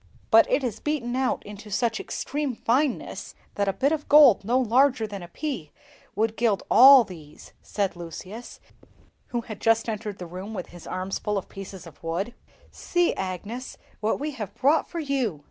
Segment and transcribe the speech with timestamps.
[0.31, 4.57] "But it is beaten out into such extreme fineness that a bit of gold no
[4.57, 5.71] larger than a pea
[6.15, 8.59] would gild all these," said Lucius,
[9.27, 12.33] who had just entered the room with his arms full of pieces of wood.
[12.71, 15.39] "See, Agnes, what we have brought for you!"